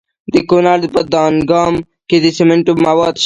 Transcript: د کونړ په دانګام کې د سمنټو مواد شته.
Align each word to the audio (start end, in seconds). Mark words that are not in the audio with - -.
د 0.33 0.35
کونړ 0.49 0.79
په 0.93 1.01
دانګام 1.13 1.75
کې 2.09 2.17
د 2.23 2.25
سمنټو 2.37 2.73
مواد 2.85 3.13
شته. 3.15 3.19